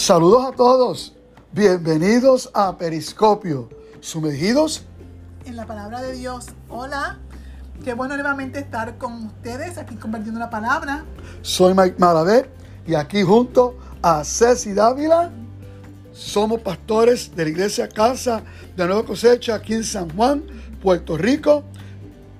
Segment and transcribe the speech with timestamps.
[0.00, 1.12] Saludos a todos.
[1.52, 3.68] Bienvenidos a Periscopio.
[4.00, 4.84] Sumergidos
[5.44, 6.46] en la palabra de Dios.
[6.70, 7.18] Hola.
[7.84, 11.04] Qué bueno nuevamente estar con ustedes aquí compartiendo la palabra.
[11.42, 12.50] Soy Mike Malavé
[12.86, 15.32] y aquí junto a Ceci Dávila
[16.14, 18.42] somos pastores de la iglesia Casa
[18.74, 20.42] de Nueva Cosecha aquí en San Juan,
[20.82, 21.62] Puerto Rico,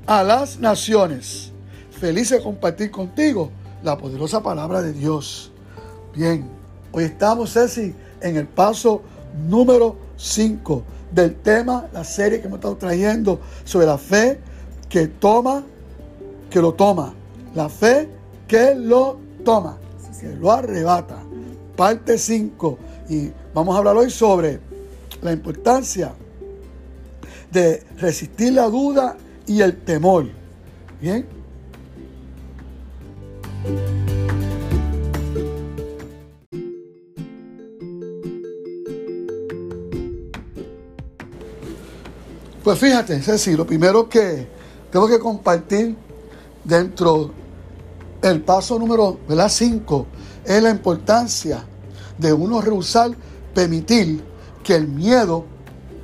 [0.07, 1.53] a las naciones.
[1.91, 3.51] Feliz de compartir contigo
[3.83, 5.53] la poderosa palabra de Dios.
[6.15, 6.60] Bien,
[6.93, 9.03] hoy estamos, Ceci, en el paso
[9.49, 10.83] número 5
[11.13, 14.41] del tema, la serie que hemos estado trayendo sobre la fe
[14.89, 15.65] que toma,
[16.51, 17.15] que lo toma.
[17.55, 18.09] La fe
[18.47, 19.79] que lo toma,
[20.21, 21.19] que lo arrebata.
[21.77, 22.79] Parte 5.
[23.09, 24.61] Y vamos a hablar hoy sobre
[25.23, 26.13] la importancia
[27.51, 29.17] de resistir la duda
[29.47, 30.27] y el temor.
[31.01, 31.40] Bien.
[42.63, 44.47] Pues fíjate, Ceci, lo primero que
[44.91, 45.97] tengo que compartir
[46.63, 47.33] dentro
[48.21, 50.07] del paso número 5
[50.45, 51.65] es la importancia
[52.19, 53.13] de uno rehusar
[53.55, 54.23] permitir
[54.63, 55.47] que el miedo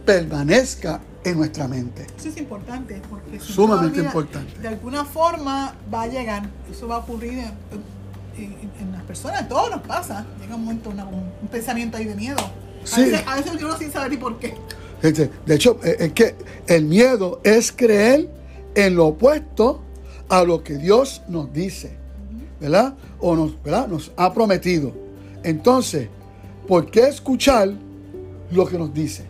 [0.06, 2.06] permanezca en nuestra mente.
[2.16, 4.58] Eso es importante, porque sumamente importante.
[4.58, 7.44] De alguna forma va a llegar, eso va a ocurrir
[8.38, 10.24] en, las personas, todo nos pasa.
[10.40, 12.38] Llega un momento, un pensamiento ahí de miedo.
[12.40, 14.54] A, veces, a veces yo no sin saber ni por qué.
[15.02, 16.34] De hecho, eh, es que
[16.66, 18.28] el miedo es creer
[18.74, 19.82] en lo opuesto
[20.28, 21.96] a lo que Dios nos dice,
[22.60, 22.94] ¿verdad?
[23.20, 23.88] O nos, ¿verdad?
[23.88, 24.92] nos ha prometido.
[25.42, 26.08] Entonces,
[26.66, 27.72] ¿por qué escuchar
[28.50, 29.24] lo que nos dice?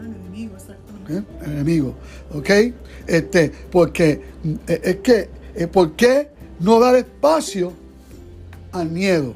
[0.00, 1.18] El enemigo, exactamente.
[1.18, 1.22] ¿Eh?
[1.44, 1.94] El enemigo,
[2.34, 2.50] ¿ok?
[3.06, 4.22] Este, porque
[4.66, 5.28] eh, es que,
[5.68, 6.28] ¿por qué
[6.60, 7.72] no dar espacio
[8.72, 9.34] al miedo?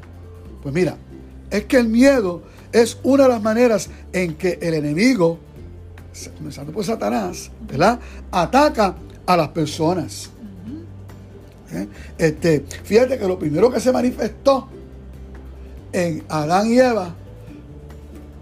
[0.62, 0.96] Pues mira,
[1.50, 2.42] es que el miedo
[2.82, 5.38] es una de las maneras en que el enemigo,
[6.36, 7.98] comenzando por Satanás, ¿verdad?
[8.30, 10.30] Ataca a las personas.
[11.72, 11.88] ¿Eh?
[12.18, 14.68] Este, fíjate que lo primero que se manifestó
[15.90, 17.14] en Adán y Eva,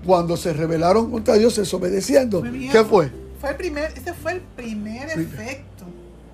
[0.05, 3.11] cuando se rebelaron contra Dios desobedeciendo, ¿qué fue?
[3.41, 5.74] Fue el primer, ese fue el primer efecto.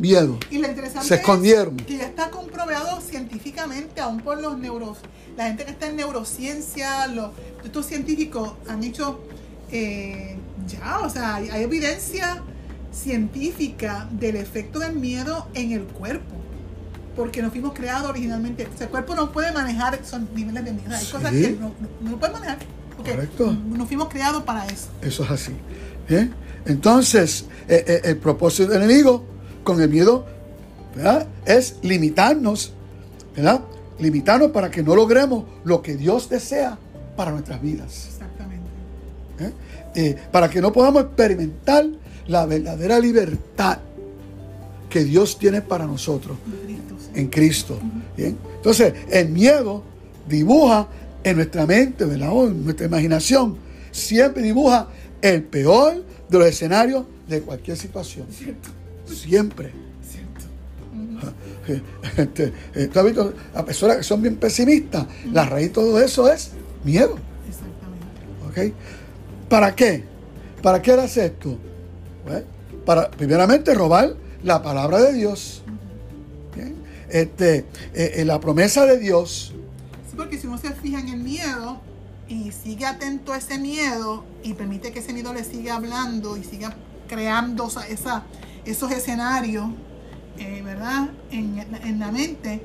[0.00, 0.38] Miedo.
[0.50, 1.78] Y lo interesante se escondieron.
[1.78, 4.98] Es que ya está comprobado científicamente, aún por los neuros,
[5.36, 9.20] la gente que está en neurociencia, los estos científicos han hecho
[9.70, 12.42] eh, ya, o sea, hay, evidencia
[12.92, 16.34] científica del efecto del miedo en el cuerpo.
[17.14, 18.66] Porque nos fuimos creados originalmente.
[18.72, 20.94] O sea, el cuerpo no puede manejar esos niveles de miedo.
[20.94, 22.58] Hay cosas que no, no, puede manejar.
[22.96, 23.52] Porque Correcto.
[23.52, 24.88] nos fuimos creados para eso.
[25.02, 25.52] Eso es así.
[26.64, 29.24] Entonces, eh, eh, el propósito del enemigo
[29.62, 30.26] con el miedo
[31.44, 32.72] es limitarnos,
[33.34, 33.60] ¿verdad?
[33.98, 36.78] Limitarnos para que no logremos lo que Dios desea
[37.16, 38.09] para nuestras vidas.
[38.12, 38.69] Exactamente.
[39.38, 39.53] ¿Eh?
[39.94, 41.87] Eh, para que no podamos experimentar
[42.26, 43.78] la verdadera libertad
[44.88, 46.37] que Dios tiene para nosotros
[47.15, 47.78] en Cristo.
[48.16, 48.37] ¿Bien?
[48.56, 49.82] Entonces, el miedo
[50.28, 50.88] dibuja
[51.22, 52.31] en nuestra mente, ¿verdad?
[52.32, 53.56] O en nuestra imaginación,
[53.91, 54.88] siempre dibuja
[55.22, 58.27] el peor de los escenarios de cualquier situación.
[59.15, 59.72] Siempre.
[62.16, 65.06] Este, eh, ¿Tú has visto a personas que son bien pesimistas?
[65.32, 66.50] La raíz de todo eso es
[66.82, 67.16] Miedo.
[67.48, 68.72] Exactamente.
[68.72, 69.48] ¿Ok?
[69.48, 70.04] ¿Para qué?
[70.62, 71.59] ¿Para qué hace esto?
[72.84, 75.62] para, primeramente, robar la palabra de Dios.
[77.09, 79.53] Este, eh, eh, la promesa de Dios.
[80.09, 81.81] Sí, porque si uno se fija en el miedo
[82.28, 86.44] y sigue atento a ese miedo y permite que ese miedo le siga hablando y
[86.44, 86.77] siga
[87.09, 88.22] creando esa,
[88.65, 89.66] esos escenarios,
[90.38, 91.10] eh, ¿verdad?
[91.31, 92.62] En, en la mente,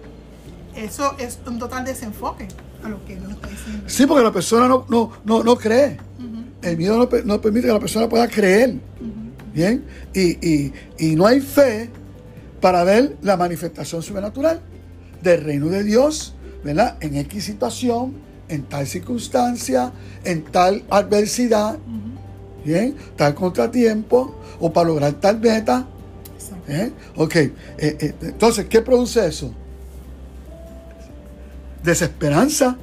[0.75, 2.47] eso es un total desenfoque
[2.89, 3.83] lo que está diciendo.
[3.87, 5.97] Sí, porque la persona no, no, no, cree.
[6.61, 8.75] El miedo no, permite que la persona pueda creer.
[9.53, 9.83] Bien.
[10.13, 11.89] Y, no hay fe
[12.61, 14.61] para ver la manifestación sobrenatural
[15.21, 16.97] del reino de Dios, ¿verdad?
[17.01, 18.13] En X situación,
[18.47, 19.91] en tal circunstancia,
[20.23, 21.77] en tal adversidad,
[22.65, 22.95] ¿bien?
[23.15, 25.87] Tal contratiempo, o para lograr tal meta.
[26.67, 26.91] ¿Eh?
[27.15, 29.53] Ok, eh, eh, entonces, ¿qué produce eso?
[31.85, 32.77] desesperanza,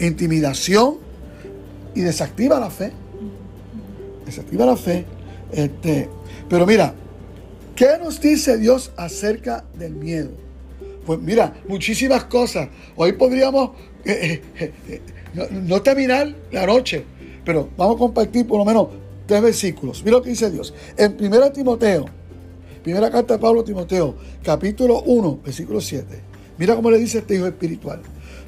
[0.00, 0.96] intimidación
[1.94, 2.92] y desactiva la fe.
[4.26, 5.06] Desactiva la fe.
[5.52, 6.08] Este,
[6.48, 6.92] pero mira,
[7.74, 10.30] ¿qué nos dice Dios acerca del miedo?
[11.06, 12.68] Pues mira, muchísimas cosas.
[12.96, 13.70] Hoy podríamos
[14.04, 15.00] eh, eh,
[15.52, 17.04] no, terminar la noche,
[17.44, 18.88] pero vamos a compartir por lo menos
[19.28, 20.02] tres versículos.
[20.02, 20.74] Mira lo que dice Dios.
[20.96, 22.06] En 1 Timoteo,
[22.82, 26.20] primera carta de Pablo a Timoteo, capítulo 1, versículo 7.
[26.58, 28.00] Mira cómo le dice este hijo espiritual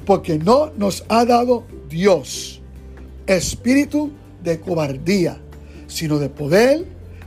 [0.05, 2.61] porque no nos ha dado Dios
[3.27, 4.11] espíritu
[4.43, 5.37] de cobardía,
[5.87, 6.85] sino de poder,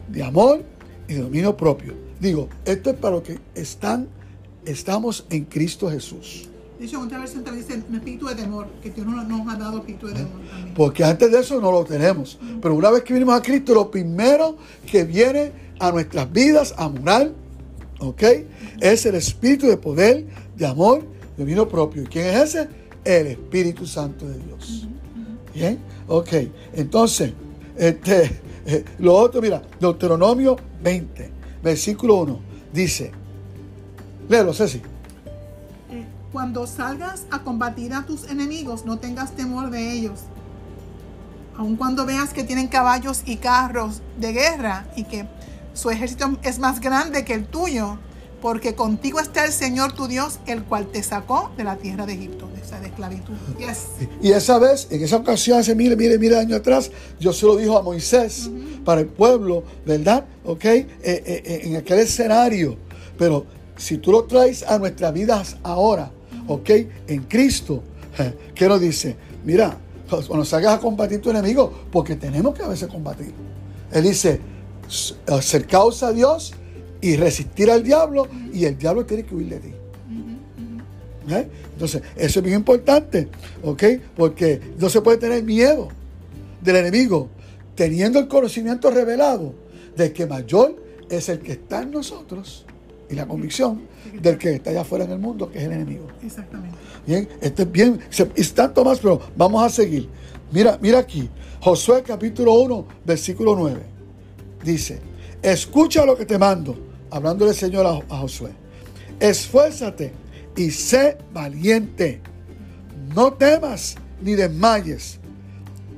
[0.08, 0.64] de amor
[1.08, 1.94] y de dominio propio.
[2.20, 4.08] Digo, esto es para los que están,
[4.64, 6.48] estamos en Cristo Jesús.
[6.84, 9.56] De hecho, otra versión también dice un espíritu de temor, que Dios no nos ha
[9.56, 10.74] dado espíritu de temor también.
[10.74, 12.38] Porque antes de eso no lo tenemos.
[12.60, 15.50] Pero una vez que vinimos a Cristo, lo primero que viene
[15.80, 17.32] a nuestras vidas a morar,
[18.00, 18.22] ¿ok?
[18.82, 20.26] Es el espíritu de poder,
[20.58, 22.02] de amor, de dominio propio.
[22.02, 22.68] ¿Y quién es ese?
[23.02, 24.86] El Espíritu Santo de Dios.
[25.54, 26.32] Bien, ok.
[26.74, 27.32] Entonces,
[27.78, 31.30] este, eh, lo otro, mira, Deuteronomio 20,
[31.62, 32.40] versículo 1,
[32.74, 33.10] dice,
[34.28, 34.82] léelo, Ceci.
[36.34, 40.18] Cuando salgas a combatir a tus enemigos, no tengas temor de ellos.
[41.56, 45.28] Aun cuando veas que tienen caballos y carros de guerra y que
[45.74, 47.98] su ejército es más grande que el tuyo,
[48.42, 52.14] porque contigo está el Señor tu Dios, el cual te sacó de la tierra de
[52.14, 53.34] Egipto, de esa de esclavitud.
[53.60, 54.08] Yes.
[54.20, 56.90] Y esa vez, en esa ocasión, hace miles, miles, miles de años atrás,
[57.20, 58.50] Dios se lo dijo a Moisés
[58.84, 60.24] para el pueblo, ¿verdad?
[60.44, 60.64] ¿Ok?
[60.64, 62.76] Eh, eh, eh, en aquel escenario.
[63.16, 63.46] Pero
[63.76, 66.10] si tú lo traes a nuestras vidas ahora,
[66.48, 66.70] ¿ok?
[67.08, 67.82] En Cristo,
[68.54, 69.16] ¿qué nos dice?
[69.44, 69.76] Mira,
[70.26, 73.32] cuando salgas a combatir tu enemigo, porque tenemos que a veces combatir.
[73.92, 74.40] Él dice,
[74.88, 76.52] "S- acercaos a Dios
[77.00, 79.72] y resistir al diablo, y el diablo tiene que huir de ti.
[81.28, 81.48] ¿Eh?
[81.72, 83.28] Entonces, eso es bien importante,
[83.62, 83.82] ¿ok?
[84.14, 85.88] Porque no se puede tener miedo
[86.60, 87.28] del enemigo,
[87.74, 89.54] teniendo el conocimiento revelado
[89.96, 90.76] de que mayor
[91.08, 92.66] es el que está en nosotros
[93.14, 93.82] y la convicción
[94.20, 96.08] del que está allá afuera en el mundo, que es el enemigo.
[96.22, 96.76] Exactamente.
[97.06, 98.00] Bien, esto es bien,
[98.34, 100.08] es tanto más, pero vamos a seguir.
[100.50, 101.28] Mira, mira aquí,
[101.60, 103.80] Josué capítulo 1, versículo 9.
[104.64, 105.00] Dice,
[105.42, 106.76] escucha lo que te mando,
[107.10, 108.50] hablándole el Señor a, a Josué.
[109.20, 110.12] Esfuérzate
[110.56, 112.20] y sé valiente.
[113.14, 115.20] No temas ni desmayes,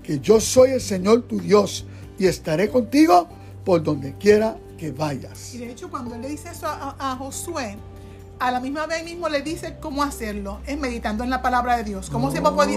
[0.03, 1.87] que yo soy el Señor tu Dios
[2.19, 3.29] y estaré contigo
[3.65, 5.55] por donde quiera que vayas.
[5.55, 7.77] Y de hecho, cuando él le dice eso a, a Josué,
[8.39, 11.85] a la misma vez mismo le dice cómo hacerlo, es meditando en la palabra de
[11.85, 12.11] Dios.
[12.11, 12.75] Como si Oh, puede,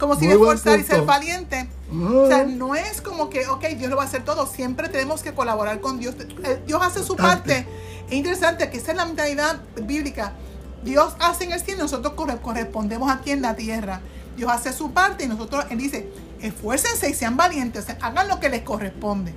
[0.00, 1.68] como si buen esforzar y ser valiente.
[1.92, 2.22] Oh.
[2.22, 4.46] O sea, no es como que, ok, Dios lo va a hacer todo.
[4.46, 6.16] Siempre tenemos que colaborar con Dios.
[6.44, 7.66] Eh, Dios hace su parte.
[8.08, 10.32] Es interesante que esa es la mentalidad bíblica.
[10.84, 14.00] Dios hace en el cielo y nosotros corre- correspondemos aquí en la tierra.
[14.36, 16.08] Dios hace su parte y nosotros, Él dice,
[16.42, 17.84] esfuércense y sean valientes.
[17.84, 19.32] O sea, hagan lo que les corresponde.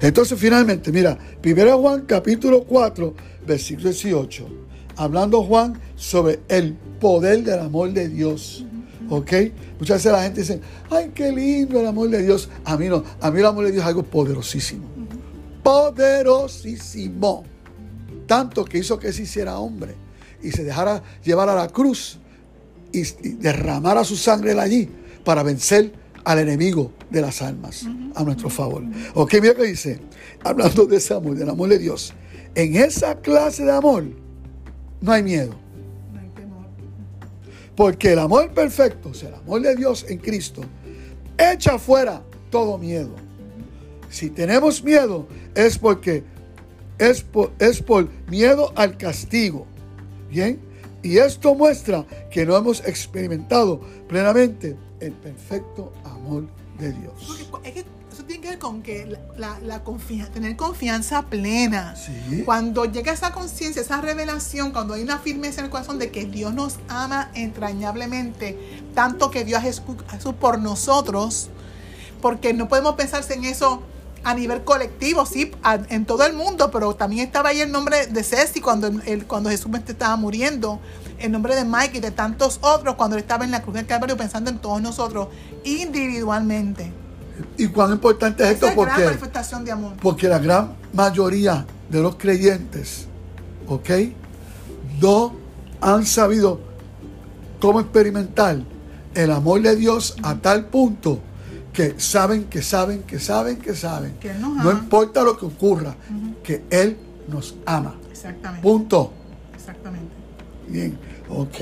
[0.00, 3.14] Entonces, finalmente, mira, 1 Juan capítulo 4,
[3.46, 4.48] versículo 18.
[4.96, 8.64] Hablando Juan sobre el poder del amor de Dios.
[9.08, 9.32] ¿Ok?
[9.78, 10.60] Muchas veces la gente dice,
[10.90, 12.48] ay, qué lindo el amor de Dios.
[12.64, 14.88] A mí no, a mí el amor de Dios es algo poderosísimo.
[15.62, 17.44] Poderosísimo.
[18.26, 19.94] Tanto que hizo que se hiciera hombre
[20.42, 22.18] y se dejara llevar a la cruz
[22.92, 24.88] y, y derramara su sangre allí
[25.24, 27.84] para vencer al enemigo de las almas
[28.14, 28.82] a nuestro favor.
[29.14, 30.00] Ok, mira que dice,
[30.44, 32.12] hablando de ese amor, del amor de Dios,
[32.54, 34.04] en esa clase de amor
[35.00, 35.54] no hay miedo,
[36.12, 36.66] No hay temor.
[37.74, 40.62] porque el amor perfecto, o sea, el amor de Dios en Cristo,
[41.38, 43.10] echa fuera todo miedo.
[44.10, 46.22] Si tenemos miedo es porque
[46.98, 49.66] es por, es por miedo al castigo.
[50.30, 50.60] ¿Bien?
[51.02, 56.44] Y esto muestra que no hemos experimentado plenamente el perfecto amor
[56.78, 57.48] de Dios.
[57.50, 61.22] Porque es que eso tiene que ver con que la, la- la confia- tener confianza
[61.22, 61.96] plena.
[61.96, 62.42] Sí.
[62.44, 66.26] Cuando llega esa conciencia, esa revelación, cuando hay una firmeza en el corazón de que
[66.26, 68.58] Dios nos ama entrañablemente,
[68.94, 71.48] tanto que Dios es Jesús por nosotros,
[72.20, 73.82] porque no podemos pensarse en eso
[74.24, 78.06] a nivel colectivo, sí, a- en todo el mundo, pero también estaba ahí el nombre
[78.06, 80.80] de Ceci cuando, el, cuando Jesús estaba muriendo,
[81.18, 83.86] el nombre de Mike y de tantos otros cuando él estaba en la cruz del
[83.86, 85.28] Calvario pensando en todos nosotros
[85.64, 86.92] individualmente.
[87.56, 88.68] ¿Y cuán importante es Esa esto?
[88.68, 89.92] es gran Porque, manifestación de amor.
[90.00, 93.06] porque la gran mayoría de los creyentes,
[93.66, 93.90] ¿ok?
[95.00, 95.34] No
[95.80, 96.60] han sabido
[97.60, 98.58] cómo experimentar
[99.14, 101.18] el amor de Dios a tal punto
[101.72, 104.14] que saben, que saben, que saben, que saben.
[104.20, 105.96] Que Él nos No importa lo que ocurra,
[106.42, 106.96] que Él
[107.28, 107.98] nos ama.
[108.10, 108.62] Exactamente.
[108.62, 109.12] Punto.
[109.54, 110.12] Exactamente.
[110.68, 110.98] Bien,
[111.28, 111.56] ok.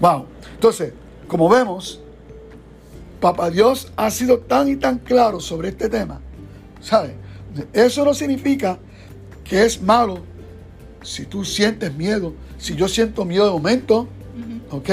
[0.00, 0.26] Wow.
[0.54, 0.92] Entonces,
[1.26, 2.00] como vemos,
[3.20, 6.20] Papá Dios ha sido tan y tan claro sobre este tema.
[6.80, 7.12] ¿Sabes?
[7.72, 8.78] Eso no significa
[9.42, 10.22] que es malo
[11.02, 14.08] si tú sientes miedo, si yo siento miedo de momento,
[14.70, 14.90] ¿ok?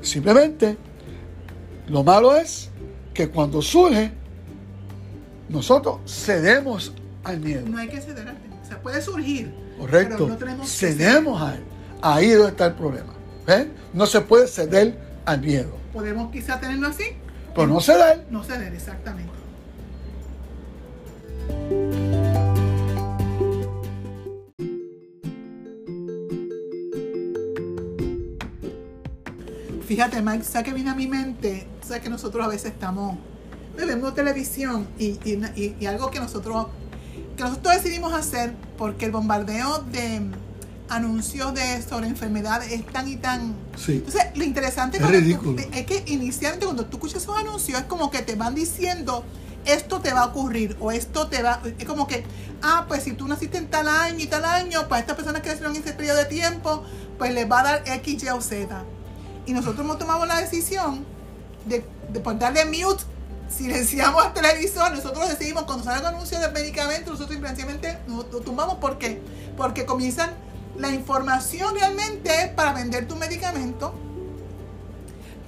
[0.00, 0.76] Simplemente,
[1.86, 2.69] lo malo es
[3.14, 4.12] que cuando surge,
[5.48, 6.92] nosotros cedemos
[7.24, 7.66] al miedo.
[7.66, 8.56] No hay que ceder al tema.
[8.62, 9.52] O sea, puede surgir.
[9.78, 10.16] Correcto.
[10.16, 11.64] Pero no tenemos Cedemos a él.
[12.02, 13.12] Ahí es donde está el problema.
[13.46, 13.72] ¿Ven?
[13.92, 15.76] No se puede ceder al miedo.
[15.92, 17.04] Podemos quizá tenerlo así
[17.54, 18.26] Pero no ceder.
[18.30, 19.32] No ceder, exactamente.
[29.86, 31.66] Fíjate, Mike, ¿sabes que viene a mi mente?
[31.90, 33.16] Sabes que nosotros a veces estamos,
[33.76, 36.68] vemos televisión y, y, y, algo que nosotros,
[37.36, 40.20] que nosotros decidimos hacer porque el bombardeo de
[40.88, 43.56] anuncios de sobre enfermedades es tan y tan...
[43.76, 43.94] Sí.
[43.94, 45.60] Entonces, lo interesante es, ridículo.
[45.60, 49.24] es que inicialmente cuando tú escuchas esos anuncios es como que te van diciendo
[49.64, 52.22] esto te va a ocurrir o esto te va, es como que,
[52.62, 55.42] ah, pues si tú naciste en tal año y tal año, pues a estas personas
[55.42, 56.84] que nacieron en ese periodo de tiempo,
[57.18, 58.84] pues les va a dar X, Y o Z.
[59.46, 61.04] Y nosotros hemos tomado la decisión
[61.66, 63.02] de, de por darle mute,
[63.48, 68.76] silenciamos el televisor, nosotros decidimos cuando sale el anuncio del medicamento, nosotros simplemente lo tumbamos,
[68.76, 69.20] ¿por qué?
[69.56, 70.30] Porque comienzan,
[70.76, 73.94] la información realmente es para vender tu medicamento,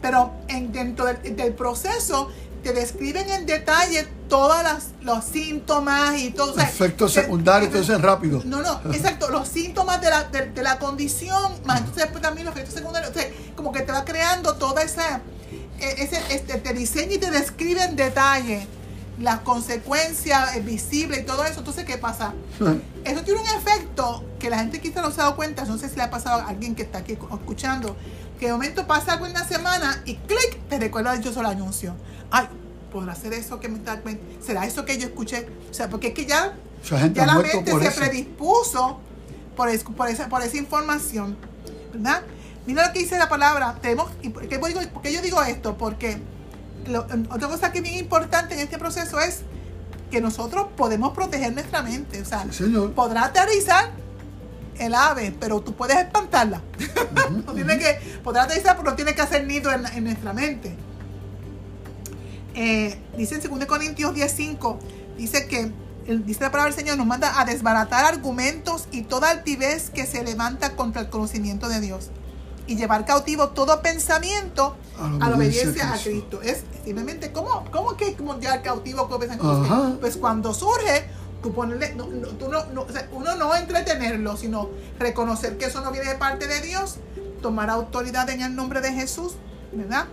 [0.01, 2.29] pero en, dentro del, del proceso
[2.63, 4.57] te describen en detalle todos
[5.03, 6.59] los síntomas y todo.
[6.59, 8.41] Efectos secundarios, entonces rápido.
[8.45, 12.55] No, no, exacto, los síntomas de la, de, la condición, más entonces después también los
[12.55, 13.11] efectos secundarios.
[13.11, 15.21] O sea, como que te va creando toda esa,
[15.83, 18.67] ese, este, te diseña y te describe en detalle
[19.21, 21.61] las consecuencias visibles y todo eso.
[21.61, 22.35] Entonces, ¿qué pasa?
[23.05, 25.89] Eso tiene un efecto que la gente quizá no se ha dado cuenta, no sé
[25.89, 27.97] si le ha pasado a alguien que está aquí escuchando,
[28.39, 31.95] que de momento pasa algo en una semana y clic, te recuerda yo solo anuncio
[32.33, 32.49] ay,
[32.91, 34.03] ¿podrá ser eso que me está...
[34.45, 35.47] ¿Será eso que yo escuché?
[35.71, 36.55] O sea, porque es que ya,
[37.13, 38.99] ya la mente se predispuso
[39.55, 41.37] por, por, esa, por esa información,
[41.93, 42.23] ¿verdad?
[42.67, 43.77] Mira lo que dice la palabra.
[43.81, 45.77] Tenemos, ¿por, qué yo digo esto?
[45.77, 46.19] Porque
[47.31, 49.43] otra cosa que es bien importante en este proceso es
[50.11, 52.21] que nosotros podemos proteger nuestra mente.
[52.23, 52.47] O sea,
[52.95, 53.91] podrá aterrizar
[54.79, 56.63] el ave, pero tú puedes espantarla.
[57.47, 60.77] no tiene que, podrá aterrizar, pero no tiene que hacer nido en, en nuestra mente.
[62.55, 64.79] Eh, dice en 2 Corintios 10:5,
[65.17, 65.73] dice que
[66.07, 70.23] dice la palabra del Señor, nos manda a desbaratar argumentos y toda altivez que se
[70.23, 72.11] levanta contra el conocimiento de Dios
[72.67, 76.41] y llevar cautivo todo pensamiento a la, obediencia, a Cristo.
[76.43, 79.99] Es simplemente, ¿cómo, cómo que llevar cautivo todo pensamiento?
[80.01, 81.07] Pues cuando surge,
[81.43, 82.65] tú ponerle, no, tú no,
[83.13, 86.97] uno no entretenerlo, sino reconocer que eso no viene de parte de Dios,
[87.41, 89.35] tomar autoridad en el nombre de Jesús,
[89.73, 90.07] ¿verdad?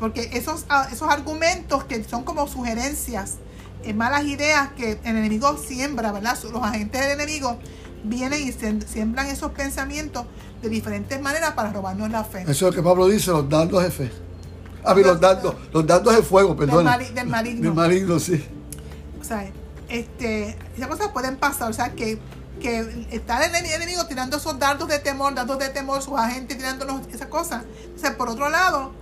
[0.00, 3.36] Porque esos, ah, esos argumentos que son como sugerencias,
[3.84, 6.36] eh, malas ideas que el enemigo siembra, ¿verdad?
[6.52, 7.58] Los agentes del enemigo
[8.04, 10.26] vienen y siembran esos pensamientos
[10.60, 12.42] de diferentes maneras para robarnos la fe.
[12.42, 14.10] Eso es lo que Pablo dice, los dardos de fe.
[14.84, 16.84] Ah, los dardos, los dardos de fuego, perdón.
[17.14, 17.62] Del, maligno.
[17.62, 18.44] Del maligno, sí.
[19.20, 19.48] O sea,
[19.88, 22.18] este, esas cosas pueden pasar, o sea, que,
[22.60, 27.02] que está el enemigo tirando esos dardos de temor, dardos de temor, sus agentes tirándonos
[27.12, 27.64] esas cosas.
[27.94, 28.92] O sea, por otro lado,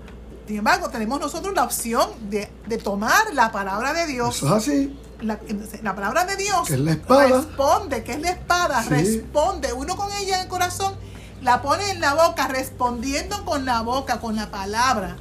[0.46, 2.48] sin embargo, tenemos nosotros la opción de,
[2.82, 4.36] tomar la palabra de Dios.
[4.36, 4.98] Eso es así.
[5.22, 9.72] La, palabra de Dios que es la responde, que es la espada, responde.
[9.72, 10.94] Uno con ella en el corazón,
[11.42, 15.16] la pone en la boca, respondiendo con la boca, con la palabra,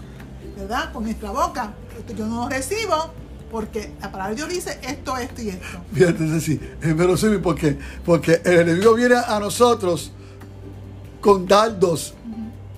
[0.57, 0.91] ¿verdad?
[0.93, 1.73] Con nuestra boca.
[2.15, 3.11] Yo no lo recibo
[3.51, 5.65] porque la palabra de Dios dice esto, esto y esto.
[5.93, 10.11] Fíjate, es así, es verosímil porque, porque el enemigo viene a nosotros
[11.19, 12.13] con dardos,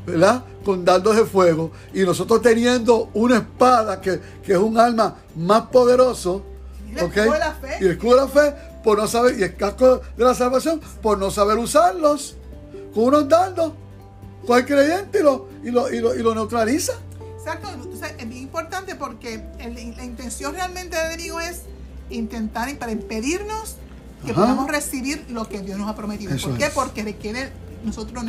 [0.06, 0.44] ¿verdad?
[0.64, 6.44] con dardos de fuego y nosotros teniendo una espada que, es un arma más poderoso.
[6.92, 7.78] Y el escudo de la fe.
[7.80, 10.82] Y el escudo de la fe por no saber, y el casco de la salvación
[11.02, 12.36] por no saber usarlos.
[12.94, 13.74] Con unos dardos,
[14.46, 16.94] con el creyente y lo, y lo, y lo, neutraliza.
[17.38, 21.62] Exacto, es bien importante porque la intención realmente del enemigo es
[22.10, 23.78] intentar para impedirnos
[24.26, 26.36] que podamos recibir lo que Dios nos ha prometido.
[26.38, 26.70] ¿Por qué?
[26.74, 27.52] Porque requiere
[27.84, 28.24] nosotros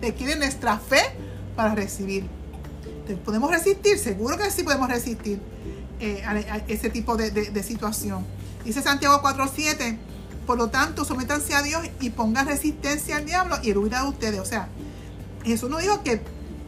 [0.00, 1.00] requiere nuestra fe
[1.56, 2.26] para recibir.
[3.24, 3.98] ¿Podemos resistir?
[3.98, 5.40] Seguro que sí podemos resistir
[6.00, 8.24] eh, a, ese tipo de, situación.
[8.64, 9.96] Dice Santiago 4.7,
[10.46, 14.08] por lo tanto, sométanse a Dios y pongan resistencia al diablo y él huirá de
[14.08, 14.40] ustedes.
[14.40, 14.68] O sea,
[15.44, 16.22] Jesús nos dijo que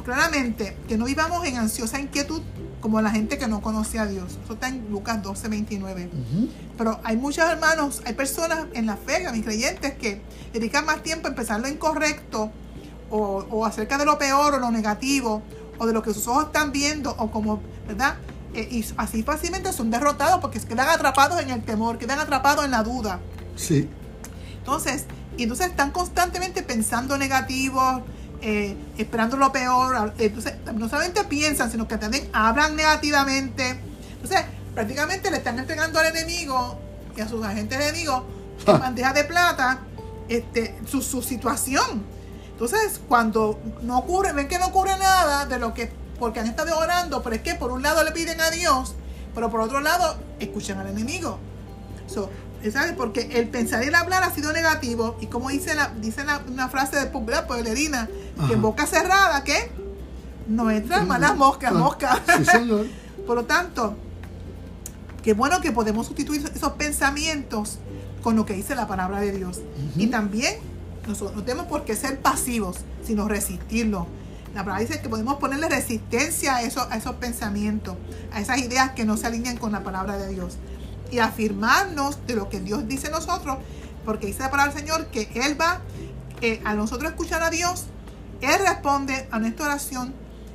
[0.04, 2.42] claramente que no vivamos en ansiosa inquietud
[2.80, 4.38] como la gente que no conoce a Dios.
[4.42, 6.10] Eso está en Lucas 12, 29.
[6.76, 10.22] Pero hay muchos hermanos, hay personas en la fe, mis creyentes, que
[10.52, 12.50] dedican más tiempo a empezar lo incorrecto
[13.10, 15.42] o, acerca de lo peor o lo negativo
[15.78, 18.16] o de lo que sus ojos están viendo o como, ¿verdad?
[18.54, 22.72] Eh, y así fácilmente son derrotados porque quedan atrapados en el temor, quedan atrapados en
[22.72, 23.20] la duda.
[23.56, 23.88] Sí.
[24.58, 28.02] Entonces, y entonces están constantemente pensando negativo,
[28.42, 30.14] eh, esperando lo peor.
[30.18, 33.80] Entonces, no solamente piensan, sino que también hablan negativamente.
[34.12, 36.78] Entonces, prácticamente le están entregando al enemigo
[37.16, 38.24] y a sus agentes enemigos
[38.66, 39.80] en bandeja de plata
[40.28, 42.04] este, su situación.
[42.52, 46.78] Entonces, cuando no ocurre, ven que no ocurre nada de lo que porque han estado
[46.78, 48.94] orando, pero es que por un lado le piden a Dios,
[49.34, 51.38] pero por otro lado escuchan al enemigo.
[52.06, 52.30] So,
[52.70, 52.92] ¿sabes?
[52.92, 56.68] Porque el pensar y el hablar ha sido negativo, y como dice, la, dice una
[56.68, 58.08] frase de Pueblerina,
[58.46, 59.72] que en boca cerrada, ¿qué?
[60.46, 62.20] No entran malas moscas, moscas.
[62.36, 62.86] Sí, señor.
[63.26, 63.96] por lo tanto,
[65.22, 67.78] qué bueno que podemos sustituir esos pensamientos
[68.22, 69.60] con lo que dice la palabra de Dios.
[69.96, 70.56] Y también
[71.06, 74.06] nosotros no tenemos por qué ser pasivos, sino resistirlo.
[74.54, 77.96] La palabra dice que podemos ponerle resistencia a, eso, a esos pensamientos,
[78.32, 80.56] a esas ideas que no se alinean con la palabra de Dios.
[81.10, 83.58] Y afirmarnos de lo que Dios dice a nosotros,
[84.04, 85.80] porque dice la palabra del Señor que Él va,
[86.40, 87.86] eh, a nosotros escuchar a Dios,
[88.40, 90.14] Él responde a nuestra oración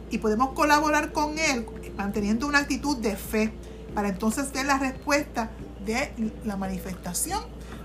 [0.10, 3.54] y podemos colaborar con Él manteniendo una actitud de fe
[3.94, 5.52] para entonces ver la respuesta
[5.86, 6.12] de
[6.44, 7.40] la manifestación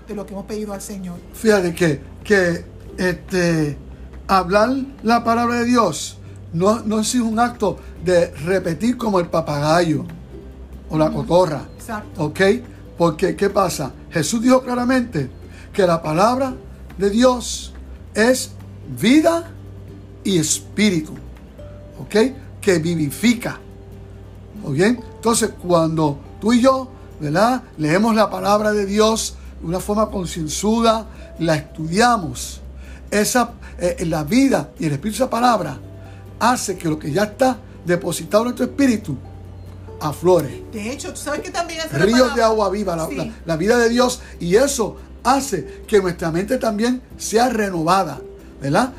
[0.07, 1.19] de lo que hemos pedido al Señor.
[1.33, 2.65] Fíjate que, que
[2.97, 3.77] este,
[4.37, 6.17] hablar la palabra de Dios
[6.53, 10.05] no, no es un acto de repetir como el papagayo
[10.89, 11.63] o la cotorra.
[11.77, 12.25] Exacto.
[12.25, 12.41] ¿Ok?
[12.97, 13.91] Porque, ¿qué pasa?
[14.09, 15.29] Jesús dijo claramente
[15.73, 16.53] que la palabra
[16.97, 17.73] de Dios
[18.13, 18.51] es
[18.99, 19.49] vida
[20.23, 21.13] y espíritu.
[21.99, 22.15] ¿Ok?
[22.59, 23.59] Que vivifica.
[24.63, 24.77] ¿Ok?
[24.77, 26.89] Entonces, cuando tú y yo
[27.21, 27.61] ¿verdad?
[27.77, 31.05] Leemos la palabra de Dios de una forma concienzuda,
[31.37, 32.61] la estudiamos.
[33.11, 35.77] Esa, eh, la vida y el espíritu de esa palabra
[36.39, 39.17] hace que lo que ya está depositado en nuestro espíritu
[39.99, 40.63] aflore.
[40.71, 42.95] De hecho, tú sabes que también hace Ríos de agua viva,
[43.45, 48.19] la, vida de Dios, y eso hace que nuestra mente también sea renovada,
[48.61, 48.93] ¿verdad?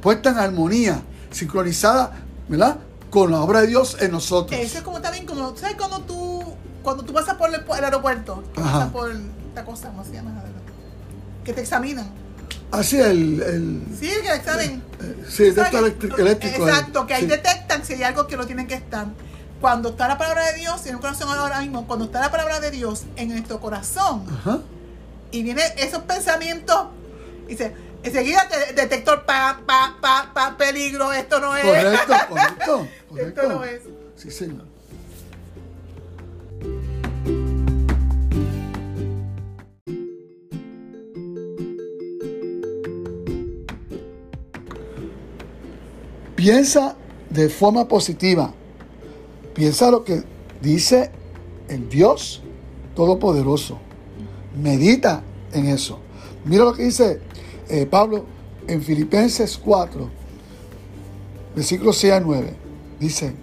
[0.00, 2.12] puesta en armonía, sincronizada,
[2.48, 2.76] ¿verdad?
[3.10, 4.60] Con la obra de Dios en nosotros.
[4.60, 6.28] Eso es como también, como, ¿sabes cuando tú
[6.82, 10.42] cuando tú pasas por el, aeropuerto, pasas por esta cosa, ¿cómo se llama?
[11.44, 12.10] Que te examinan.
[12.70, 14.82] Así ah, el, el, Sí, que examen.
[15.00, 16.68] Eh, sí, eléctrico.
[16.68, 19.06] Exacto, que ahí detectan si hay algo que no tienen que estar.
[19.60, 22.60] Cuando está la palabra de Dios, en un corazón ahora mismo, cuando está la palabra
[22.60, 24.24] de Dios en nuestro corazón,
[25.30, 26.88] y vienen esos pensamientos,
[27.48, 31.64] dice, enseguida te, detector, pa, pa, pa, pa, peligro, esto no es.
[31.64, 32.88] Correcto, correcto.
[33.08, 33.40] correcto.
[33.40, 33.82] Esto no es.
[34.16, 34.67] Sí, señor.
[46.38, 46.94] Piensa
[47.30, 48.54] de forma positiva.
[49.54, 50.22] Piensa lo que
[50.62, 51.10] dice
[51.68, 52.44] el Dios
[52.94, 53.80] Todopoderoso.
[54.56, 55.98] Medita en eso.
[56.44, 57.20] Mira lo que dice
[57.68, 58.24] eh, Pablo
[58.68, 60.08] en Filipenses 4,
[61.56, 62.54] versículos 6 a 9.
[63.00, 63.34] Dice,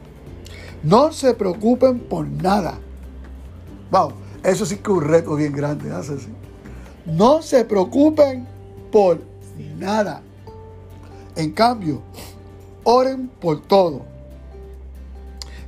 [0.81, 2.79] no se preocupen por nada.
[3.91, 5.91] Wow, eso sí que es un reto bien grande.
[5.91, 6.15] ¿hace
[7.05, 8.47] No se preocupen
[8.89, 9.19] por
[9.77, 10.21] nada.
[11.35, 12.01] En cambio,
[12.85, 14.03] Oren por todo.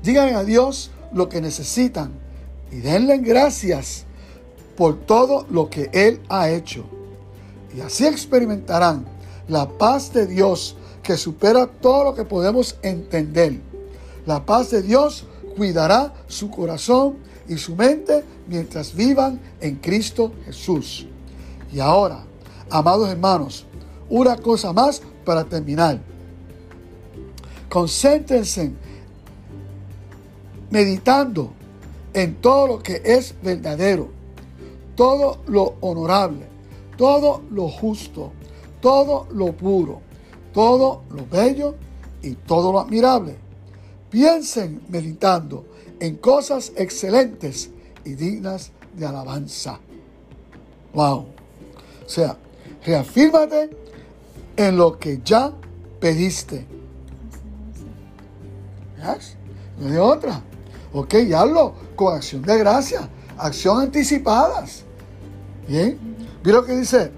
[0.04, 2.12] Díganle a Dios lo que necesitan
[2.72, 4.06] y denle gracias
[4.78, 6.86] por todo lo que Él ha hecho.
[7.76, 9.06] Y así experimentarán
[9.48, 13.60] la paz de Dios que supera todo lo que podemos entender.
[14.26, 15.26] La paz de Dios
[15.56, 21.08] cuidará su corazón y su mente mientras vivan en Cristo Jesús.
[21.72, 22.24] Y ahora,
[22.70, 23.66] amados hermanos,
[24.10, 26.00] una cosa más para terminar.
[27.78, 28.72] Concéntrense
[30.72, 31.54] meditando
[32.12, 34.10] en todo lo que es verdadero,
[34.96, 36.48] todo lo honorable,
[36.98, 38.32] todo lo justo,
[38.82, 40.02] todo lo puro,
[40.56, 41.76] todo lo bello
[42.24, 43.36] y todo lo admirable.
[44.10, 45.68] Piensen meditando
[46.00, 47.70] en cosas excelentes
[48.04, 49.80] y dignas de alabanza.
[50.96, 51.28] Wow.
[52.04, 52.38] O sea,
[52.84, 53.70] reafírmate
[54.56, 55.54] en lo que ya
[56.00, 56.66] pediste
[59.80, 60.42] no hay otra.
[60.94, 64.84] Ok, y hazlo con acción de gracia, acción anticipadas.
[65.68, 66.00] Bien,
[66.44, 67.12] mira lo que dice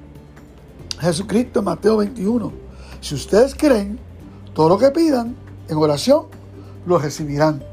[1.00, 2.52] Jesucristo en Mateo 21.
[3.00, 4.00] Si ustedes creen,
[4.54, 5.36] todo lo que pidan
[5.68, 6.26] en oración,
[6.86, 7.64] lo recibirán.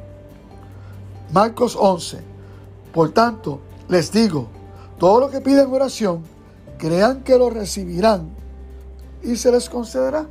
[1.32, 2.20] Marcos 11.
[2.92, 4.48] Por tanto, les digo,
[4.98, 6.22] todo lo que piden en oración,
[6.78, 8.28] crean que lo recibirán
[9.22, 10.26] y se les concederá.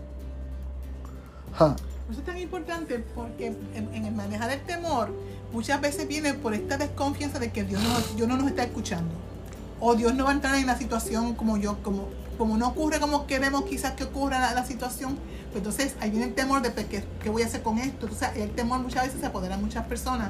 [2.10, 5.10] Eso es tan importante porque en, el manejar el temor
[5.52, 9.14] muchas veces viene por esta desconfianza de que Dios no, no nos está escuchando.
[9.80, 13.00] O Dios no va a entrar en la situación como yo, como, como no ocurre
[13.00, 15.18] como queremos quizás que ocurra la, situación.
[15.52, 18.06] Pues entonces ahí viene el temor de pues, ¿qué, ¿qué, voy a hacer con esto.
[18.06, 20.30] Entonces el temor muchas veces se apodera a muchas personas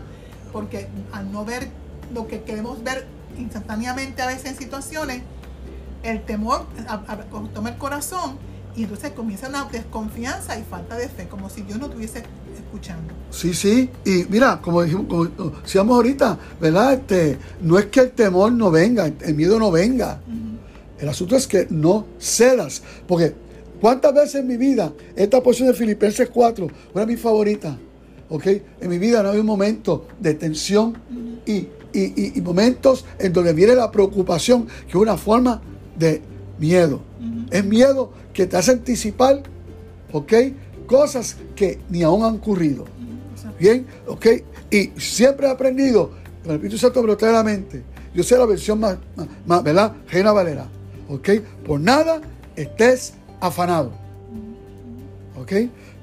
[0.53, 1.67] porque al no ver
[2.13, 3.05] lo que queremos ver
[3.37, 5.21] instantáneamente a veces en situaciones,
[6.03, 6.67] el temor
[7.53, 8.37] toma el corazón
[8.77, 12.23] Y entonces comienza una desconfianza y falta de fe, como si Dios no estuviese
[12.57, 13.13] escuchando.
[13.31, 15.25] Sí, sí, y mira, como dijimos, como
[15.61, 16.93] decíamos ahorita, ¿verdad?
[16.93, 20.19] Este, no es que el temor no venga, el miedo no venga.
[20.99, 23.33] El asunto es que no cedas, porque
[23.79, 27.77] ¿cuántas veces en mi vida esta porción de Filipenses 4 fue mi favorita?
[28.29, 28.47] ¿Ok?
[28.81, 30.97] En mi vida no hay un momento de tensión
[31.45, 35.61] y, y, momentos en donde viene la preocupación, que es una forma
[35.97, 36.21] de
[36.59, 37.01] miedo.
[37.51, 39.43] Es miedo que te hace anticipar,
[40.11, 40.33] ¿ok?
[40.87, 42.85] Cosas que ni aún han ocurrido.
[43.59, 44.25] Bien, ¿ok?
[44.69, 46.11] Y siempre he aprendido,
[46.43, 47.83] el Espíritu Santo me lo trae a la mente.
[48.13, 48.97] Yo sé la versión más,
[49.45, 49.93] más, ¿verdad?
[50.09, 50.67] Reina Valera.
[51.09, 51.29] ¿Ok?
[51.65, 52.21] Por nada
[52.55, 53.91] estés afanado.
[55.39, 55.53] ¿Ok?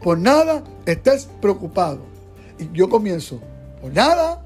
[0.02, 2.00] Por nada estés preocupado.
[2.58, 3.40] Y yo comienzo,
[3.80, 4.44] por nada.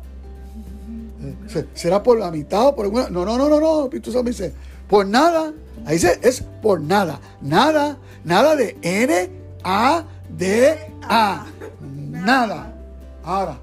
[1.23, 3.09] Eh, ¿Será por la mitad o por alguna?
[3.11, 3.85] No, no, no, no, no.
[3.85, 4.53] Espíritu Santo me dice,
[4.88, 5.53] por nada.
[5.87, 7.20] Ahí dice, es por nada.
[7.40, 9.31] Nada, nada de N,
[9.62, 10.05] A,
[10.37, 11.46] D, A.
[11.81, 12.75] Nada.
[13.22, 13.61] Ahora,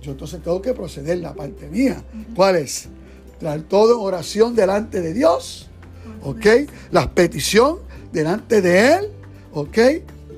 [0.00, 2.02] yo entonces tengo que proceder la parte mía.
[2.36, 2.88] ¿Cuál es?
[3.40, 5.68] Traer todo en oración delante de Dios.
[6.22, 6.46] ¿Ok?
[6.92, 7.80] La petición
[8.12, 9.10] delante de Él.
[9.52, 9.78] ¿Ok?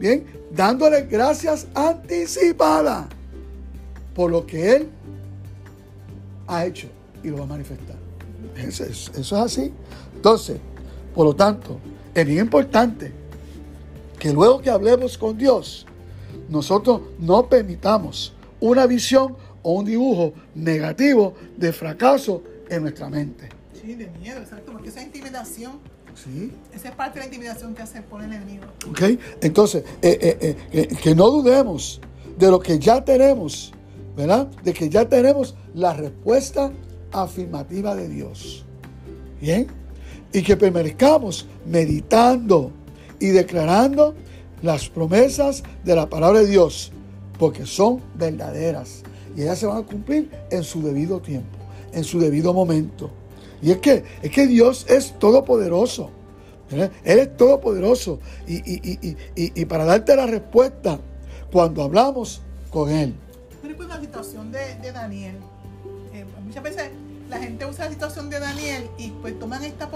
[0.00, 0.24] Bien.
[0.50, 3.06] Dándole gracias anticipadas
[4.14, 4.88] por lo que Él
[6.46, 6.88] ha hecho
[7.22, 7.96] y lo va a manifestar.
[8.56, 9.72] Eso es, eso es así.
[10.24, 10.56] Entonces,
[11.14, 11.78] por lo tanto,
[12.14, 13.12] es bien importante
[14.18, 15.84] que luego que hablemos con Dios,
[16.48, 23.50] nosotros no permitamos una visión o un dibujo negativo de fracaso en nuestra mente.
[23.78, 25.72] Sí, de miedo, exacto, porque esa intimidación.
[26.14, 26.50] Sí.
[26.72, 28.64] Esa es parte de la intimidación que hace por el enemigo.
[28.88, 29.02] Ok,
[29.42, 32.00] entonces, eh, eh, eh, que no dudemos
[32.38, 33.74] de lo que ya tenemos,
[34.16, 34.46] ¿verdad?
[34.62, 36.72] De que ya tenemos la respuesta
[37.12, 38.64] afirmativa de Dios.
[39.38, 39.83] Bien,
[40.34, 42.72] y que permanezcamos meditando
[43.20, 44.14] y declarando
[44.62, 46.90] las promesas de la palabra de Dios,
[47.38, 49.04] porque son verdaderas
[49.36, 51.56] y ellas se van a cumplir en su debido tiempo,
[51.92, 53.10] en su debido momento.
[53.62, 56.10] Y es que, es que Dios es todopoderoso.
[56.70, 58.18] Él es todopoderoso.
[58.46, 60.98] Y, y, para darte la respuesta,
[61.52, 63.14] cuando hablamos con Él.
[63.62, 65.36] Pero pues la situación de, Daniel.
[66.12, 66.90] Eh, muchas veces
[67.30, 69.88] la gente usa la situación de Daniel y pues toman esta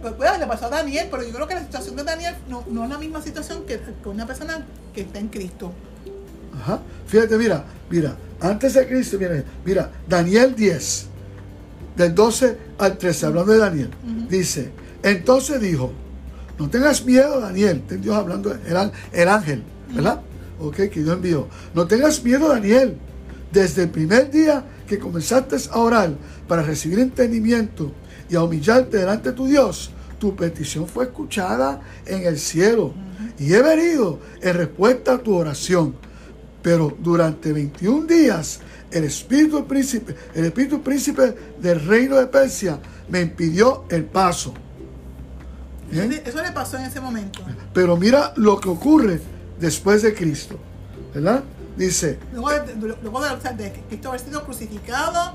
[0.00, 2.84] pues, pues, le pasó a Daniel, pero yo creo que la situación de Daniel no,
[2.84, 5.72] es la misma situación que, una persona que está en Cristo.
[6.60, 6.80] Ajá.
[7.06, 11.06] Fíjate, mira, mira, antes de Cristo, mira, mira, Daniel 10,
[11.96, 13.90] del 12 al 13, hablando de Daniel,
[14.28, 14.70] dice,
[15.02, 15.92] entonces dijo,
[16.58, 20.20] no tengas miedo, Daniel, Dios hablando, el, el ángel, ¿verdad?
[20.60, 21.48] Ok, que Dios envió.
[21.74, 22.96] No tengas miedo, Daniel,
[23.52, 26.10] desde el primer día que comenzaste a orar
[26.46, 27.92] para recibir entendimiento
[28.28, 32.92] y a humillarte delante de tu Dios, tu petición fue escuchada en el cielo
[33.38, 35.94] y he venido en respuesta a tu oración.
[36.62, 38.60] Pero durante 21 días
[38.90, 44.54] el espíritu príncipe, el espíritu príncipe del reino de Persia me impidió el paso.
[45.90, 47.40] Eso le pasó en ese momento.
[47.72, 49.20] Pero mira lo que ocurre
[49.58, 50.58] después de Cristo,
[51.14, 51.42] ¿verdad?
[51.76, 52.18] Dice.
[52.32, 55.34] Luego de, de Cristo haber sido crucificado,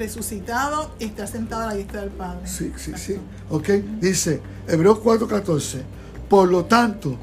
[0.00, 2.46] resucitado y está sentado a la diestra del Padre.
[2.46, 3.16] Sí, sí, sí.
[3.50, 3.68] Ok,
[4.00, 5.82] dice Hebreos 4:14.
[6.28, 7.16] Por lo tanto,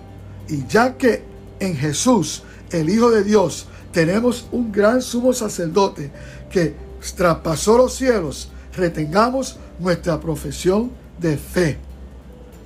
[0.47, 1.23] y ya que
[1.59, 6.11] en Jesús, el Hijo de Dios, tenemos un gran sumo sacerdote
[6.51, 6.75] que
[7.15, 11.77] traspasó los cielos, retengamos nuestra profesión de fe.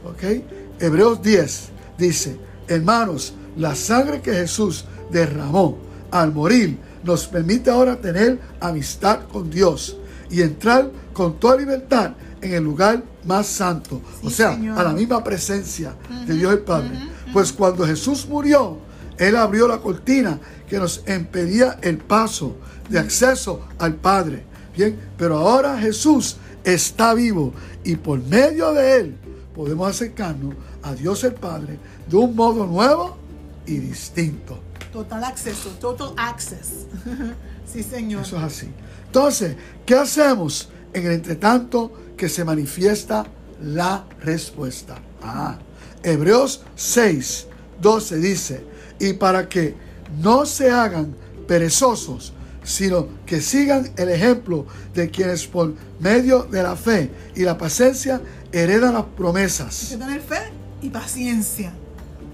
[0.04, 0.44] ¿Ok?
[0.80, 5.78] Hebreos 10 dice, hermanos, la sangre que Jesús derramó
[6.10, 9.98] al morir nos permite ahora tener amistad con Dios
[10.32, 15.24] y entrar con toda libertad en el lugar más santo, o sea, a la misma
[15.24, 15.94] presencia
[16.26, 16.92] de Dios el Padre.
[17.32, 18.78] Pues cuando Jesús murió,
[19.18, 22.56] Él abrió la cortina que nos impedía el paso
[22.90, 24.44] de acceso al Padre.
[24.76, 29.16] Bien, pero ahora Jesús está vivo y por medio de Él
[29.54, 33.18] podemos acercarnos a Dios el Padre de un modo nuevo
[33.66, 34.71] y distinto.
[34.92, 36.86] Total acceso, total access.
[37.72, 38.24] sí, Señor.
[38.24, 38.70] Eso es así.
[39.06, 43.26] Entonces, ¿qué hacemos en el entretanto que se manifiesta
[43.62, 44.98] la respuesta?
[45.22, 45.58] Ah,
[46.04, 47.48] Hebreos 6,
[47.82, 48.66] 12 dice,
[49.00, 49.76] y para que
[50.22, 51.16] no se hagan
[51.48, 57.58] perezosos, sino que sigan el ejemplo de quienes por medio de la fe y la
[57.58, 59.92] paciencia heredan las promesas.
[59.92, 60.52] Hay que tener fe
[60.82, 61.74] y paciencia.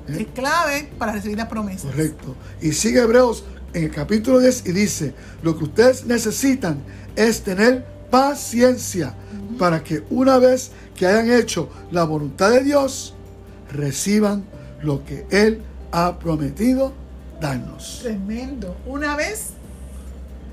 [0.08, 0.22] ¿Eh?
[0.22, 1.91] Es clave para recibir las promesas.
[1.91, 2.36] Correcto.
[2.62, 3.43] Y sigue Hebreos
[3.74, 6.80] en el capítulo 10 y dice, lo que ustedes necesitan
[7.15, 9.13] es tener paciencia
[9.60, 13.13] para que una vez que hayan hecho la voluntad de Dios,
[13.72, 14.46] reciban
[14.82, 16.93] lo que Él ha prometido
[17.41, 18.00] darnos.
[18.02, 18.76] Tremendo.
[18.86, 19.52] Una vez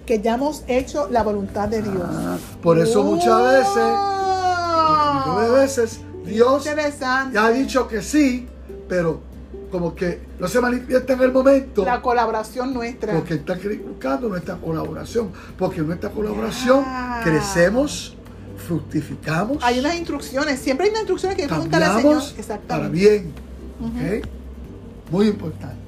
[0.06, 2.02] que ya hemos hecho la voluntad de Dios.
[2.02, 3.84] Ah, por eso muchas veces,
[5.26, 6.64] muchas veces Dios
[7.32, 8.46] ya ha dicho que sí,
[8.88, 9.20] pero
[9.74, 11.84] como que no se manifiesta en el momento.
[11.84, 13.12] La colaboración nuestra.
[13.12, 15.32] Porque está buscando nuestra colaboración.
[15.58, 16.84] Porque en nuestra colaboración
[17.24, 18.16] crecemos,
[18.68, 20.60] fructificamos, Hay unas instrucciones.
[20.60, 22.12] Siempre hay unas instrucciones que preguntarle al Señor.
[22.12, 22.96] cambiamos para Exactamente.
[22.96, 24.22] bien.
[25.10, 25.83] Muy importante.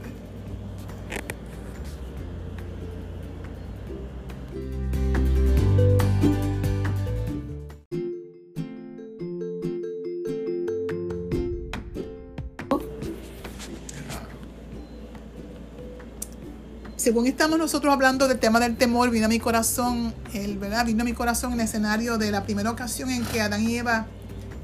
[17.07, 20.85] Según estamos nosotros hablando del tema del temor, vino a mi corazón, el, ¿verdad?
[20.87, 24.07] Vino a mi corazón el escenario de la primera ocasión en que Adán y Eva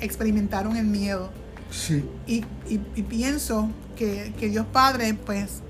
[0.00, 1.30] experimentaron el miedo.
[1.70, 2.04] Sí.
[2.26, 5.60] Y, y- y pienso que, que Dios Padre, pues,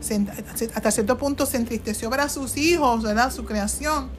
[0.00, 0.26] se-
[0.74, 3.32] hasta cierto punto se entristeció para sus hijos, ¿verdad?
[3.32, 4.10] Su creación,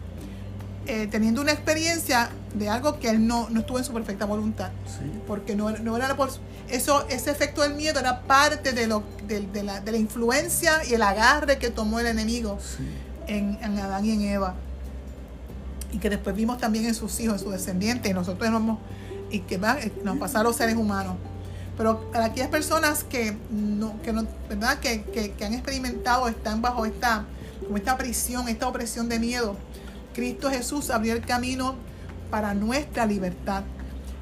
[0.89, 4.71] eh, teniendo una experiencia de algo que él no, no estuvo en su perfecta voluntad.
[4.85, 5.09] Sí.
[5.27, 6.29] Porque no, era- no era por
[6.69, 10.83] eso, ese efecto del miedo era parte de, lo, de, de la, de la influencia
[10.87, 12.83] y el agarre que tomó el enemigo Sí.
[13.27, 14.55] en, en Adán y en Eva.
[15.91, 18.77] Y que después vimos también en sus hijos, en sus descendientes, y nosotros nos,
[19.31, 21.15] y que va, eh, nos pasaron los seres humanos.
[21.77, 24.79] Pero para aquellas personas que no, que no, ¿verdad?
[24.79, 27.25] Que, que, que han experimentado, están bajo esta,
[27.65, 29.55] como esta prisión, esta opresión de miedo,
[30.13, 31.75] Cristo Jesús abrió el camino
[32.31, 33.63] para nuestra libertad.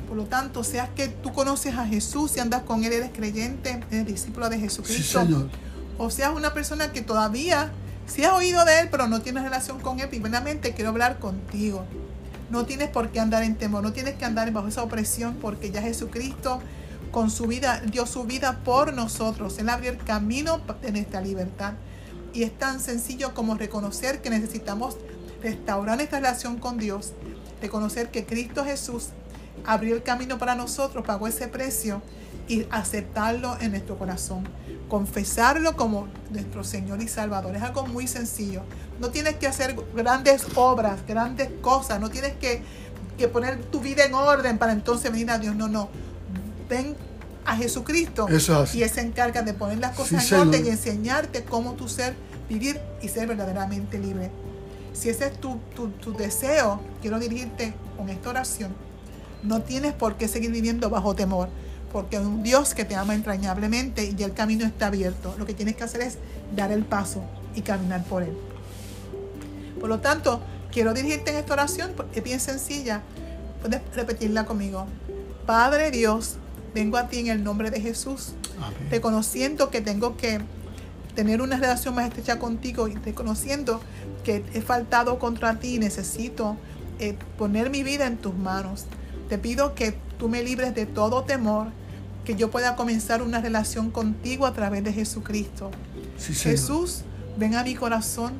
[0.08, 3.82] Por lo tanto, seas que tú conoces a Jesús y andas con Él, eres creyente,
[3.92, 5.50] eres discípulo de Sí, Jesucristo Señor.
[5.98, 7.72] o seas una persona que todavía
[8.06, 11.84] sí has oído de él, pero no tienes relación con él, primeramente quiero hablar contigo.
[12.50, 15.72] No tienes por qué andar en temor, no tienes que andar bajo esa opresión, porque
[15.72, 16.62] ya Jesucristo
[17.12, 19.58] con su vida dio su vida por nosotros.
[19.60, 21.74] Él abrió el camino de nuestra libertad.
[22.34, 24.98] Y es tan sencillo como reconocer que necesitamos
[25.42, 27.14] restaurar nuestra relación con Dios,
[27.62, 29.10] reconocer que Cristo Jesús
[29.66, 32.02] abrió el camino para nosotros, pagó ese precio
[32.48, 34.48] y aceptarlo en nuestro corazón.
[34.88, 37.56] Confesarlo como nuestro Señor y Salvador.
[37.56, 38.62] Es algo muy sencillo.
[39.00, 42.00] No tienes que hacer grandes obras, grandes cosas.
[42.00, 42.62] No tienes que,
[43.18, 45.56] que poner tu vida en orden para entonces venir a Dios.
[45.56, 45.90] No, no.
[46.70, 46.96] Ven
[47.46, 48.28] a Jesucristo
[48.74, 51.88] y Él se encarga de poner las cosas Sí, en orden y enseñarte cómo tú
[51.88, 52.14] ser,
[52.50, 54.30] vivir y ser verdaderamente libre.
[54.98, 58.74] Si ese es tu, tu, tu deseo, quiero dirigirte con esta oración.
[59.44, 61.50] No tienes por qué seguir viviendo bajo temor,
[61.92, 65.36] porque hay un Dios que te ama entrañablemente y el camino está abierto.
[65.38, 66.18] Lo que tienes que hacer es
[66.56, 67.22] dar el paso
[67.54, 68.36] y caminar por él.
[69.80, 73.04] Por lo tanto, quiero dirigirte en esta oración, porque es bien sencilla.
[73.62, 74.88] Puedes repetirla conmigo.
[75.46, 76.38] Padre Dios,
[76.74, 78.88] vengo a ti en el nombre de Jesús Amén.
[78.90, 80.42] reconociendo que tengo que
[81.18, 83.82] tener una relación más estrecha contigo y reconociendo
[84.24, 86.58] que he faltado contra ti y necesito
[87.00, 88.86] eh, poner mi vida en tus manos.
[89.28, 91.70] Te pido que tú me libres de todo temor,
[92.24, 95.72] que yo pueda comenzar una relación contigo a través de Jesucristo.
[96.20, 96.36] Sí.
[96.36, 97.02] Jesús,
[97.36, 98.34] ven a mi corazón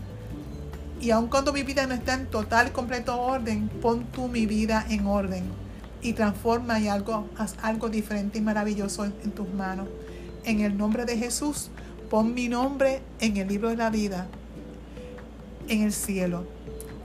[1.02, 4.86] y aun cuando mi vida no está en total completo orden, pon tú mi vida
[4.88, 5.46] en orden
[6.04, 9.88] y transforma y algo, haz algo diferente y maravilloso en, en tus manos.
[10.44, 11.72] En el nombre de Jesús,
[12.10, 14.28] pon mi nombre en el libro de la vida,
[15.68, 16.46] en el cielo.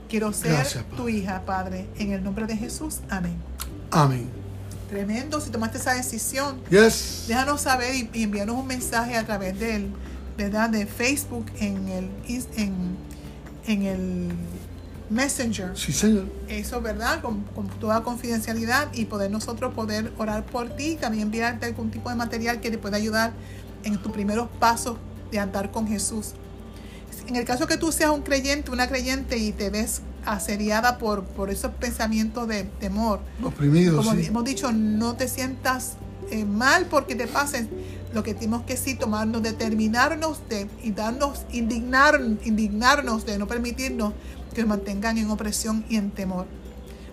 [0.09, 1.87] Quiero ser Gracias, tu hija, Padre.
[1.97, 3.35] En el nombre de Jesús, amén.
[3.89, 4.29] Amén.
[4.89, 6.61] Tremendo si tomaste esa decisión.
[6.69, 7.25] Yes.
[7.27, 9.89] Déjanos saber y, y envíanos un mensaje a través del,
[10.37, 10.69] ¿verdad?
[10.69, 12.95] de Facebook en el, en,
[13.65, 14.29] en el
[15.09, 15.75] Messenger.
[15.75, 16.25] Sí, Señor.
[16.47, 17.21] Eso, ¿verdad?
[17.21, 21.89] Con, con toda confidencialidad y poder nosotros poder orar por ti y también enviarte algún
[21.89, 23.33] tipo de material que te pueda ayudar
[23.83, 24.97] en tus primeros pasos
[25.31, 26.33] de andar con Jesús.
[27.27, 31.23] En el caso que tú seas un creyente, una creyente y te ves asediada por,
[31.23, 34.25] por esos pensamientos de temor, Oprimido, como sí.
[34.25, 35.93] hemos dicho, no te sientas
[36.31, 37.69] eh, mal porque te pasen.
[38.13, 44.13] Lo que tenemos que sí tomarnos, determinarnos de, y darnos, indignar, indignarnos de no permitirnos
[44.53, 46.45] que nos mantengan en opresión y en temor.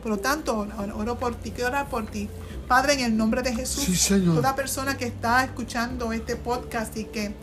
[0.02, 2.28] Por lo tanto, oro, oro por ti, quiero orar por ti.
[2.70, 4.36] Padre, en el nombre de Jesús, Sí, Señor.
[4.36, 7.34] toda persona que está escuchando este podcast y que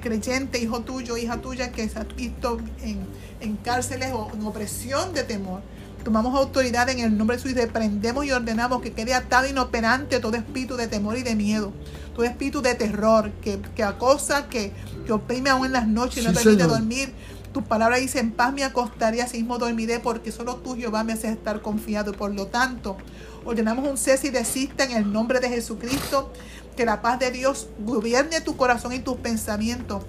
[0.00, 3.00] creyente, hijo tuyo, hija tuya, que se ha visto en,
[3.40, 5.60] en cárceles o en opresión de temor.
[6.04, 10.20] Tomamos autoridad en el nombre de Jesús y reprendemos y ordenamos que quede atado inoperante
[10.20, 11.72] todo espíritu de temor y de miedo,
[12.14, 14.72] todo espíritu de terror que, que acosa, que,
[15.04, 16.68] que oprime aún en las noches y no permite Señor.
[16.78, 17.12] dormir.
[17.52, 21.12] Tu palabra dice, en paz me acostaré, así mismo dormiré, porque solo tú, Jehová, me
[21.12, 22.12] haces estar confiado.
[22.12, 22.96] Por lo tanto,
[23.44, 26.32] ordenamos un cese y desista en el nombre de Jesucristo.
[26.76, 30.04] Que la paz de Dios gobierne tu corazón y tus pensamientos.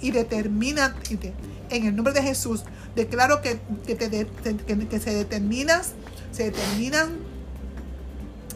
[0.00, 0.96] Y determina,
[1.70, 5.92] en el nombre de Jesús, declaro que, que, que se determinas,
[6.32, 7.18] se determinan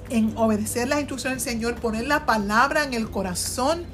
[0.09, 3.85] en obedecer las instrucciones del Señor, poner la palabra en el corazón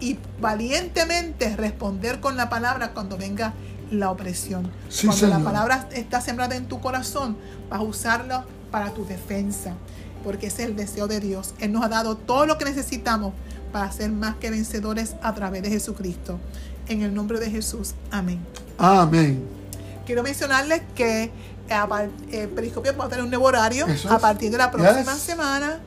[0.00, 3.54] y valientemente responder con la palabra cuando venga
[3.98, 4.70] la opresión.
[5.04, 7.36] Cuando la palabra está sembrada en tu corazón,
[7.70, 9.74] vas a usarla para tu defensa,
[10.22, 11.54] porque es el deseo de Dios.
[11.60, 13.32] Él nos ha dado todo lo que necesitamos
[13.72, 16.38] para ser más que vencedores a través de Jesucristo.
[16.88, 17.94] En el nombre de Jesús.
[18.10, 18.40] Amén.
[18.78, 19.42] Amén.
[20.06, 21.30] Quiero mencionarles que
[22.30, 25.80] eh, Periscopio va a tener un nuevo horario a partir de la próxima semana.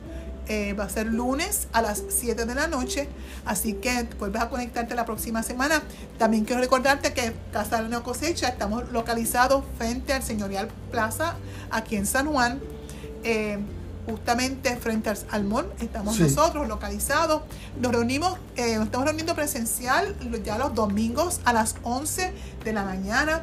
[0.48, 3.06] Eh, va a ser lunes a las 7 de la noche.
[3.44, 5.82] Así que vuelves a conectarte la próxima semana.
[6.16, 11.36] También quiero recordarte que Casa de la Cosecha estamos localizados frente al Señorial Plaza,
[11.70, 12.60] aquí en San Juan.
[13.24, 13.58] Eh,
[14.06, 17.42] justamente frente al Almón, estamos nosotros localizados.
[17.78, 22.32] Nos reunimos, eh, nos estamos reuniendo presencial ya los domingos a las 11
[22.64, 23.42] de la mañana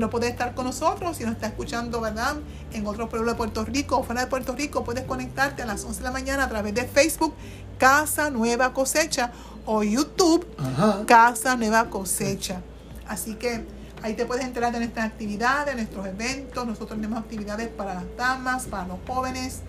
[0.00, 2.36] no puedes estar con nosotros, si nos está escuchando, ¿verdad?
[2.72, 5.84] En otro pueblo de Puerto Rico o fuera de Puerto Rico, puedes conectarte a las
[5.84, 7.34] 11 de la mañana a través de Facebook,
[7.78, 9.32] Casa Nueva Cosecha,
[9.66, 10.46] o YouTube,
[11.06, 12.60] Casa Nueva Cosecha.
[13.08, 13.64] Así que
[14.02, 16.66] ahí te puedes enterar de nuestras actividades, de nuestros eventos.
[16.66, 19.60] Nosotros tenemos actividades para las damas, para los jóvenes.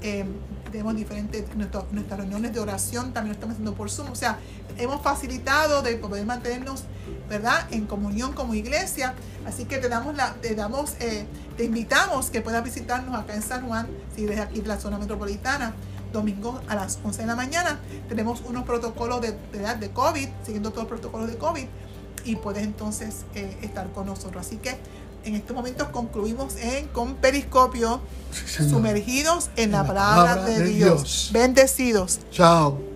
[0.00, 0.24] Eh,
[0.72, 4.10] tenemos diferentes, nuestras reuniones de oración también lo estamos haciendo por Zoom.
[4.10, 4.38] O sea,
[4.78, 6.84] hemos facilitado de poder mantenernos
[7.32, 7.66] ¿verdad?
[7.70, 9.14] En comunión como iglesia.
[9.46, 11.24] Así que te damos la, te damos, eh,
[11.56, 14.98] te invitamos que puedas visitarnos acá en San Juan, si eres aquí de la zona
[14.98, 15.74] metropolitana,
[16.12, 17.80] domingo a las 11 de la mañana.
[18.08, 21.64] Tenemos unos protocolos de, de, de COVID, siguiendo todos los protocolos de COVID,
[22.24, 24.46] y puedes entonces eh, estar con nosotros.
[24.46, 24.76] Así que
[25.24, 28.00] en estos momentos concluimos en, con Periscopio,
[28.68, 31.30] sumergidos en, la, palabra, de, Dios.
[31.32, 32.20] Bendecidos.
[32.30, 32.91] Chao.